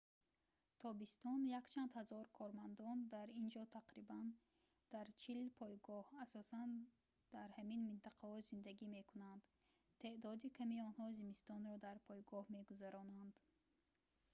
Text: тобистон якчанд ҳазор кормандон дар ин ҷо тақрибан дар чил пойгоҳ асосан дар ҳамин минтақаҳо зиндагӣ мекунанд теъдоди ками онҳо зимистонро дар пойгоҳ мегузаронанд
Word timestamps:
тобистон 0.83 1.41
якчанд 1.59 1.89
ҳазор 1.97 2.25
кормандон 2.39 2.97
дар 3.15 3.27
ин 3.41 3.47
ҷо 3.55 3.63
тақрибан 3.77 4.27
дар 4.93 5.07
чил 5.21 5.41
пойгоҳ 5.59 6.07
асосан 6.25 6.69
дар 7.35 7.47
ҳамин 7.57 7.81
минтақаҳо 7.89 8.37
зиндагӣ 8.49 8.87
мекунанд 8.97 9.41
теъдоди 10.01 10.47
ками 10.57 10.83
онҳо 10.87 11.05
зимистонро 11.19 11.73
дар 11.85 11.97
пойгоҳ 12.07 12.45
мегузаронанд 12.57 13.33